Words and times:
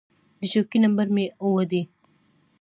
د 0.39 0.41
چوکۍ 0.53 0.77
نمبر 0.85 1.07
مې 1.15 1.25
اووه 1.43 1.63
ډي 1.69 1.81
و. 1.85 1.89